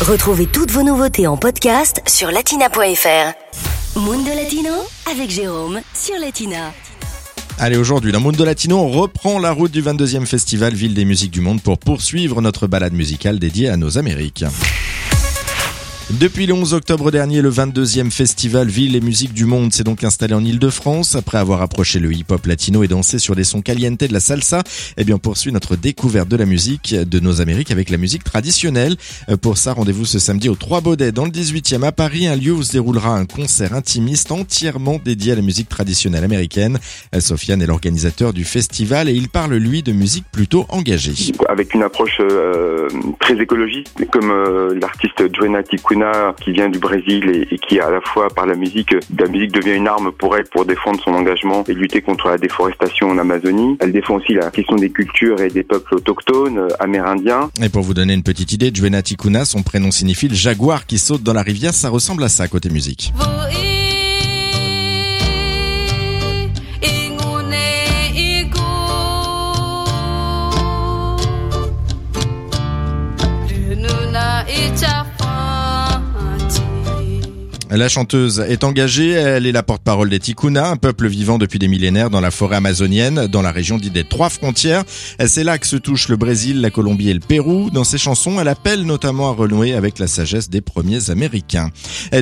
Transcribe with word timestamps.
Retrouvez 0.00 0.46
toutes 0.46 0.70
vos 0.70 0.82
nouveautés 0.82 1.26
en 1.26 1.36
podcast 1.36 2.00
sur 2.08 2.30
latina.fr. 2.30 3.98
Mundo 4.00 4.30
Latino 4.34 4.70
avec 5.10 5.28
Jérôme 5.28 5.80
sur 5.92 6.18
Latina. 6.18 6.72
Allez, 7.58 7.76
aujourd'hui, 7.76 8.10
dans 8.10 8.20
Mundo 8.20 8.42
Latino, 8.42 8.78
on 8.78 8.88
reprend 8.88 9.38
la 9.38 9.52
route 9.52 9.70
du 9.70 9.82
22e 9.82 10.24
festival 10.24 10.72
Ville 10.72 10.94
des 10.94 11.04
musiques 11.04 11.30
du 11.30 11.42
monde 11.42 11.60
pour 11.60 11.76
poursuivre 11.76 12.40
notre 12.40 12.66
balade 12.66 12.94
musicale 12.94 13.38
dédiée 13.38 13.68
à 13.68 13.76
nos 13.76 13.98
Amériques. 13.98 14.46
Depuis 16.18 16.46
le 16.46 16.54
11 16.54 16.74
octobre 16.74 17.12
dernier, 17.12 17.40
le 17.40 17.50
22e 17.50 18.10
festival 18.10 18.66
Ville 18.66 18.96
et 18.96 19.00
Musique 19.00 19.32
du 19.32 19.44
Monde 19.44 19.72
s'est 19.72 19.84
donc 19.84 20.02
installé 20.02 20.34
en 20.34 20.44
Ile-de-France. 20.44 21.14
Après 21.14 21.38
avoir 21.38 21.62
approché 21.62 22.00
le 22.00 22.12
hip-hop 22.12 22.46
latino 22.46 22.82
et 22.82 22.88
dansé 22.88 23.20
sur 23.20 23.36
des 23.36 23.44
sons 23.44 23.62
caliente 23.62 24.00
de 24.00 24.12
la 24.12 24.18
salsa, 24.18 24.64
eh 24.96 25.04
bien, 25.04 25.14
on 25.14 25.18
poursuit 25.18 25.52
notre 25.52 25.76
découverte 25.76 26.28
de 26.28 26.36
la 26.36 26.46
musique 26.46 26.96
de 26.96 27.20
nos 27.20 27.40
Amériques 27.40 27.70
avec 27.70 27.90
la 27.90 27.96
musique 27.96 28.24
traditionnelle. 28.24 28.96
Euh, 29.28 29.36
Pour 29.36 29.56
ça, 29.56 29.72
rendez-vous 29.72 30.04
ce 30.04 30.18
samedi 30.18 30.48
au 30.48 30.56
Trois 30.56 30.80
Baudets 30.80 31.12
dans 31.12 31.26
le 31.26 31.30
18e 31.30 31.84
à 31.84 31.92
Paris, 31.92 32.26
un 32.26 32.34
lieu 32.34 32.52
où 32.52 32.64
se 32.64 32.72
déroulera 32.72 33.10
un 33.10 33.24
concert 33.24 33.72
intimiste 33.72 34.32
entièrement 34.32 34.98
dédié 35.02 35.32
à 35.32 35.36
la 35.36 35.42
musique 35.42 35.68
traditionnelle 35.68 36.24
américaine. 36.24 36.80
Euh, 37.14 37.20
Sofiane 37.20 37.62
est 37.62 37.66
l'organisateur 37.66 38.32
du 38.32 38.44
festival 38.44 39.08
et 39.08 39.12
il 39.12 39.28
parle, 39.28 39.54
lui, 39.54 39.84
de 39.84 39.92
musique 39.92 40.24
plutôt 40.32 40.66
engagée. 40.70 41.14
avec 41.48 41.72
une 41.72 41.84
approche 41.84 42.18
euh, 42.20 42.88
très 43.20 43.36
comme 44.10 44.74
l'artiste 44.74 45.22
Ticuna 46.00 46.34
qui 46.42 46.52
vient 46.52 46.68
du 46.68 46.78
Brésil 46.78 47.30
et, 47.30 47.54
et, 47.54 47.58
qui 47.58 47.80
à 47.80 47.90
la 47.90 48.00
fois 48.00 48.28
par 48.28 48.46
la 48.46 48.54
musique, 48.54 48.94
la 49.18 49.26
musique 49.26 49.52
devient 49.52 49.76
une 49.76 49.88
arme 49.88 50.12
pour 50.12 50.36
elle 50.36 50.44
pour 50.44 50.64
défendre 50.64 51.00
son 51.02 51.12
engagement 51.12 51.64
et 51.68 51.74
lutter 51.74 52.00
contre 52.00 52.28
la 52.28 52.38
déforestation 52.38 53.10
en 53.10 53.18
Amazonie. 53.18 53.76
Elle 53.80 53.92
défend 53.92 54.16
aussi 54.16 54.34
la 54.34 54.50
question 54.50 54.76
des 54.76 54.90
cultures 54.90 55.40
et 55.40 55.48
des 55.48 55.62
peuples 55.62 55.94
autochtones 55.94 56.58
euh, 56.58 56.68
amérindiens. 56.78 57.50
Et 57.62 57.68
pour 57.68 57.82
vous 57.82 57.94
donner 57.94 58.14
une 58.14 58.22
petite 58.22 58.52
idée, 58.52 58.70
Joanna 58.72 59.02
Ticuna, 59.02 59.44
son 59.44 59.62
prénom 59.62 59.90
signifie 59.90 60.28
le 60.28 60.34
jaguar 60.34 60.86
qui 60.86 60.98
saute 60.98 61.22
dans 61.22 61.34
la 61.34 61.42
rivière, 61.42 61.74
ça 61.74 61.88
ressemble 61.88 62.24
à 62.24 62.28
ça 62.28 62.48
côté 62.48 62.70
musique. 62.70 63.12
La 77.72 77.88
chanteuse 77.88 78.40
est 78.40 78.64
engagée, 78.64 79.10
elle 79.10 79.46
est 79.46 79.52
la 79.52 79.62
porte-parole 79.62 80.10
des 80.10 80.18
Tikuna, 80.18 80.70
un 80.70 80.76
peuple 80.76 81.06
vivant 81.06 81.38
depuis 81.38 81.60
des 81.60 81.68
millénaires 81.68 82.10
dans 82.10 82.20
la 82.20 82.32
forêt 82.32 82.56
amazonienne, 82.56 83.28
dans 83.28 83.42
la 83.42 83.52
région 83.52 83.76
dite 83.76 83.92
des 83.92 84.02
Trois 84.02 84.28
Frontières. 84.28 84.82
C'est 85.24 85.44
là 85.44 85.56
que 85.56 85.68
se 85.68 85.76
touchent 85.76 86.08
le 86.08 86.16
Brésil, 86.16 86.60
la 86.60 86.70
Colombie 86.70 87.10
et 87.10 87.14
le 87.14 87.20
Pérou. 87.20 87.70
Dans 87.70 87.84
ses 87.84 87.96
chansons, 87.96 88.40
elle 88.40 88.48
appelle 88.48 88.82
notamment 88.82 89.28
à 89.28 89.34
renouer 89.34 89.74
avec 89.74 90.00
la 90.00 90.08
sagesse 90.08 90.50
des 90.50 90.60
premiers 90.60 91.10
Américains. 91.10 91.70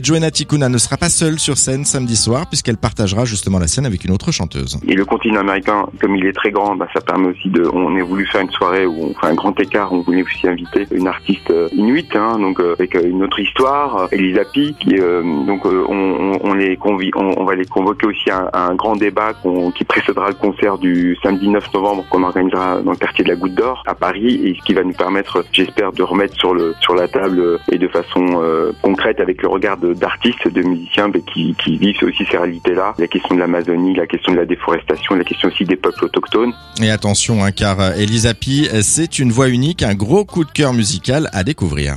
Joanna 0.02 0.30
Tikuna 0.30 0.68
ne 0.68 0.76
sera 0.76 0.98
pas 0.98 1.08
seule 1.08 1.38
sur 1.38 1.56
scène 1.56 1.86
samedi 1.86 2.16
soir, 2.16 2.46
puisqu'elle 2.46 2.76
partagera 2.76 3.24
justement 3.24 3.58
la 3.58 3.68
scène 3.68 3.86
avec 3.86 4.04
une 4.04 4.10
autre 4.10 4.30
chanteuse. 4.32 4.78
Et 4.86 4.94
le 4.94 5.06
continent 5.06 5.40
américain, 5.40 5.86
comme 5.98 6.14
il 6.14 6.26
est 6.26 6.34
très 6.34 6.50
grand, 6.50 6.76
bah, 6.76 6.88
ça 6.92 7.00
permet 7.00 7.28
aussi 7.28 7.48
de... 7.48 7.66
On 7.72 7.98
a 7.98 8.04
voulu 8.04 8.26
faire 8.26 8.42
une 8.42 8.50
soirée 8.50 8.84
où 8.84 9.02
on 9.02 9.14
fait 9.14 9.28
un 9.28 9.34
grand 9.34 9.58
écart, 9.58 9.94
on 9.94 10.02
voulait 10.02 10.22
aussi 10.22 10.46
inviter 10.46 10.86
une 10.90 11.06
artiste 11.08 11.50
inuite, 11.72 12.14
hein, 12.14 12.38
donc 12.38 12.60
euh, 12.60 12.74
avec 12.74 12.92
une 12.94 13.22
autre 13.24 13.40
histoire, 13.40 14.08
Elisa 14.12 14.44
Pi, 14.44 14.74
qui. 14.78 15.00
Euh, 15.00 15.37
donc 15.44 15.66
euh, 15.66 15.84
on, 15.88 16.38
on, 16.42 16.54
les 16.54 16.76
convie, 16.76 17.10
on, 17.14 17.34
on, 17.36 17.44
va 17.44 17.54
les 17.54 17.64
convoquer 17.64 18.06
aussi 18.06 18.30
à, 18.30 18.48
à 18.52 18.66
un 18.66 18.74
grand 18.74 18.96
débat 18.96 19.32
qui 19.74 19.84
précédera 19.84 20.28
le 20.28 20.34
concert 20.34 20.78
du 20.78 21.16
samedi 21.22 21.48
9 21.48 21.72
novembre 21.74 22.04
qu'on 22.10 22.22
organisera 22.22 22.80
dans 22.80 22.92
le 22.92 22.96
quartier 22.96 23.24
de 23.24 23.30
la 23.30 23.36
Goutte 23.36 23.54
d'Or 23.54 23.82
à 23.86 23.94
Paris 23.94 24.40
et 24.44 24.54
ce 24.58 24.64
qui 24.64 24.74
va 24.74 24.82
nous 24.82 24.92
permettre, 24.92 25.44
j'espère, 25.52 25.92
de 25.92 26.02
remettre 26.02 26.36
sur 26.36 26.54
le 26.54 26.74
sur 26.80 26.94
la 26.94 27.08
table 27.08 27.58
et 27.70 27.78
de 27.78 27.88
façon 27.88 28.40
euh, 28.42 28.72
concrète 28.82 29.20
avec 29.20 29.42
le 29.42 29.48
regard 29.48 29.76
d'artistes, 29.76 30.46
de, 30.46 30.62
de, 30.62 30.62
musiciens 30.62 31.08
mais 31.12 31.22
qui, 31.22 31.54
qui 31.62 31.78
vivent 31.78 32.02
aussi 32.02 32.24
ces 32.30 32.36
réalités-là, 32.36 32.94
la 32.98 33.06
question 33.06 33.34
de 33.34 33.40
l'Amazonie, 33.40 33.94
la 33.94 34.06
question 34.06 34.32
de 34.32 34.38
la 34.38 34.46
déforestation, 34.46 35.14
la 35.14 35.24
question 35.24 35.48
aussi 35.48 35.64
des 35.64 35.76
peuples 35.76 36.04
autochtones. 36.04 36.52
Et 36.82 36.90
attention, 36.90 37.44
hein, 37.44 37.50
car 37.52 37.96
Elisa 37.96 38.34
Pi, 38.34 38.68
c'est 38.82 39.18
une 39.18 39.32
voix 39.32 39.48
unique, 39.48 39.82
un 39.82 39.94
gros 39.94 40.24
coup 40.24 40.44
de 40.44 40.50
cœur 40.50 40.72
musical 40.72 41.28
à 41.32 41.44
découvrir. 41.44 41.96